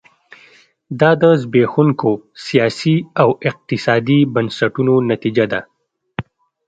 [0.99, 2.11] دا د زبېښونکو
[2.45, 5.61] سیاسي او اقتصادي بنسټونو نتیجه ده.